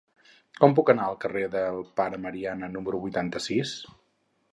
[0.61, 3.75] Com puc anar al carrer del Pare Mariana número vuitanta-sis?